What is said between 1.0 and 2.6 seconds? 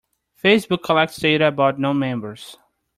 data about non-members.